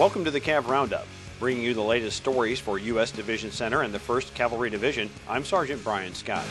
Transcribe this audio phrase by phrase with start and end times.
[0.00, 1.06] Welcome to the Cav Roundup,
[1.38, 3.10] bringing you the latest stories for U.S.
[3.10, 5.10] Division Center and the 1st Cavalry Division.
[5.28, 6.46] I'm Sergeant Brian Scott.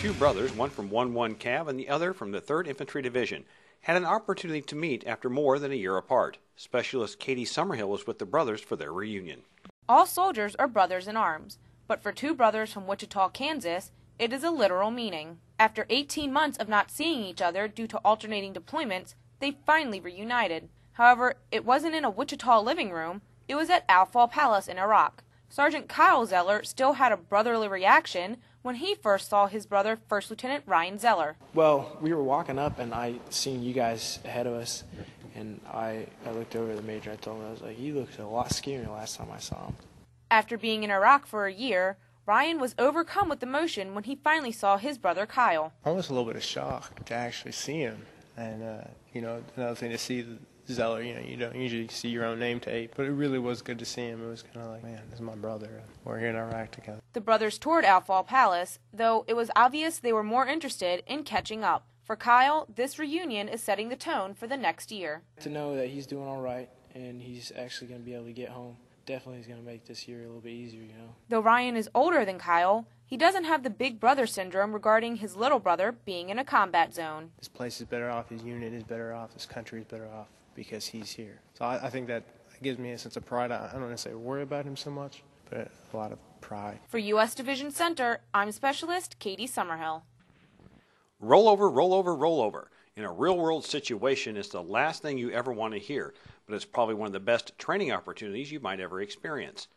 [0.00, 3.44] Two brothers, one from 1 1 Cav and the other from the 3rd Infantry Division,
[3.82, 6.38] had an opportunity to meet after more than a year apart.
[6.56, 9.42] Specialist Katie Summerhill was with the brothers for their reunion.
[9.88, 14.42] All soldiers are brothers in arms, but for two brothers from Wichita, Kansas, it is
[14.42, 15.38] a literal meaning.
[15.56, 20.68] After 18 months of not seeing each other due to alternating deployments, they finally reunited.
[21.00, 24.76] However, it wasn't in a Wichita living room, it was at Al Faw Palace in
[24.76, 25.24] Iraq.
[25.48, 30.28] Sergeant Kyle Zeller still had a brotherly reaction when he first saw his brother, First
[30.28, 31.38] Lieutenant Ryan Zeller.
[31.54, 34.84] Well, we were walking up and I seen you guys ahead of us,
[35.34, 37.12] and I, I looked over at the major.
[37.12, 39.68] I told him I was like, "He looks a lot scarier last time I saw
[39.68, 39.76] him."
[40.30, 44.52] After being in Iraq for a year, Ryan was overcome with emotion when he finally
[44.52, 45.72] saw his brother Kyle.
[45.82, 48.04] I was a little bit of shock to actually see him,
[48.36, 50.26] and uh, you know, another thing to see
[50.72, 51.02] Zeller.
[51.02, 53.78] You know, you don't usually see your own name tape, but it really was good
[53.78, 54.24] to see him.
[54.24, 55.82] It was kind of like, man, this is my brother.
[56.04, 57.00] We're here in Iraq together.
[57.12, 61.24] The brothers toured Al Faw Palace, though it was obvious they were more interested in
[61.24, 61.86] catching up.
[62.04, 65.22] For Kyle, this reunion is setting the tone for the next year.
[65.40, 68.32] To know that he's doing all right and he's actually going to be able to
[68.32, 71.14] get home definitely is going to make this year a little bit easier, you know.
[71.28, 75.34] Though Ryan is older than Kyle, he doesn't have the big brother syndrome regarding his
[75.34, 77.30] little brother being in a combat zone.
[77.38, 80.28] This place is better off, his unit is better off, this country is better off
[80.54, 81.40] because he's here.
[81.54, 82.24] So I, I think that
[82.62, 83.50] gives me a sense of pride.
[83.50, 86.80] I, I don't necessarily worry about him so much, but a lot of pride.
[86.88, 87.34] For U.S.
[87.34, 90.02] Division Center, I'm Specialist Katie Summerhill.
[91.20, 92.70] Roll over, roll over, roll over.
[92.96, 96.12] In a real world situation, it's the last thing you ever want to hear,
[96.46, 99.68] but it's probably one of the best training opportunities you might ever experience.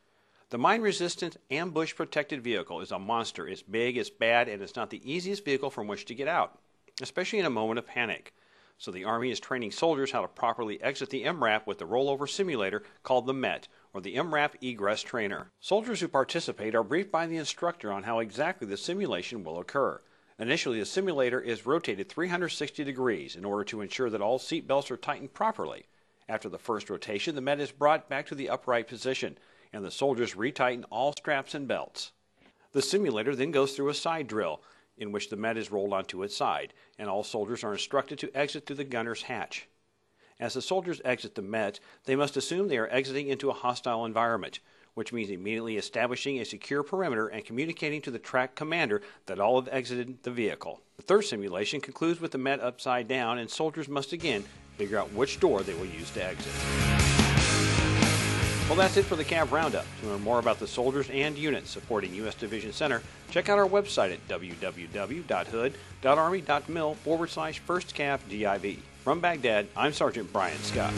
[0.49, 3.47] The mine resistant ambush protected vehicle is a monster.
[3.47, 6.59] It's big, it's bad, and it's not the easiest vehicle from which to get out,
[7.01, 8.33] especially in a moment of panic.
[8.77, 12.27] So the Army is training soldiers how to properly exit the MRAP with the rollover
[12.27, 15.51] simulator called the MET, or the MRAP Egress Trainer.
[15.59, 20.01] Soldiers who participate are briefed by the instructor on how exactly the simulation will occur.
[20.39, 24.89] Initially, the simulator is rotated 360 degrees in order to ensure that all seat belts
[24.89, 25.85] are tightened properly.
[26.27, 29.37] After the first rotation, the MET is brought back to the upright position,
[29.71, 32.11] and the soldiers retighten all straps and belts.
[32.71, 34.61] The simulator then goes through a side drill,
[34.97, 38.31] in which the MET is rolled onto its side, and all soldiers are instructed to
[38.35, 39.67] exit through the gunner's hatch.
[40.39, 44.05] As the soldiers exit the MET, they must assume they are exiting into a hostile
[44.05, 44.59] environment,
[44.93, 49.59] which means immediately establishing a secure perimeter and communicating to the track commander that all
[49.59, 50.81] have exited the vehicle.
[50.97, 54.43] The third simulation concludes with the MET upside down, and soldiers must again
[54.77, 57.02] figure out which door they will use to exit.
[58.73, 59.85] Well, that's it for the CAV Roundup.
[60.01, 62.33] To learn more about the soldiers and units supporting U.S.
[62.33, 68.79] Division Center, check out our website at www.hood.army.mil forward slash 1st CAV DIV.
[69.03, 70.91] From Baghdad, I'm Sergeant Brian Scott.